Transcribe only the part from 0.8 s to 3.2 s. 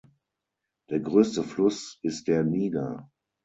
Der größte Fluss ist der Niger.